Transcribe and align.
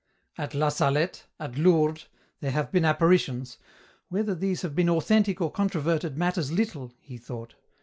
At 0.45 0.55
La 0.55 0.69
Salette, 0.69 1.27
at 1.39 1.59
Lourdes, 1.59 2.07
there 2.39 2.49
have 2.49 2.71
been 2.71 2.85
apparitions" 2.85 3.59
Whether 4.09 4.33
these 4.33 4.63
have 4.63 4.73
been 4.75 4.89
authentic 4.89 5.39
or 5.39 5.51
controverted 5.51 6.17
matters 6.17 6.51
little," 6.51 6.91
he 6.99 7.19
thought. 7.19 7.53